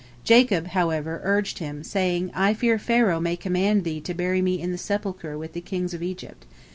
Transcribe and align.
Jacob, 0.23 0.69
however, 0.69 1.21
urged 1.23 1.59
him, 1.59 1.83
saying: 1.83 2.31
"I 2.33 2.55
fear 2.55 2.79
Pharaoh 2.79 3.19
may 3.19 3.35
command 3.35 3.83
thee 3.83 3.99
to 4.01 4.15
bury 4.15 4.41
me 4.41 4.59
in 4.59 4.71
the 4.71 4.77
sepulchre 4.79 5.37
with 5.37 5.53
the 5.53 5.61
kings 5.61 5.93
of 5.93 6.01
Egypt. 6.01 6.47